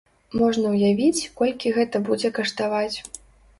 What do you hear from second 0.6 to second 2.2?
ўявіць, колькі гэта